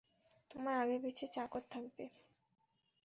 আর 0.27 0.43
তোমার 0.51 0.75
আগেপিছে 0.83 1.25
চাকর 1.35 1.63
থাকবে। 1.71 2.05